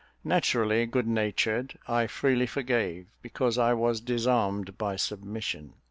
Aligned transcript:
Naturally 0.23 0.87
good 0.87 1.05
natured, 1.05 1.77
I 1.87 2.07
freely 2.07 2.47
forgave, 2.47 3.05
because 3.21 3.59
I 3.59 3.75
was 3.75 4.01
disarmed 4.01 4.75
by 4.75 4.95
submission. 4.95 5.75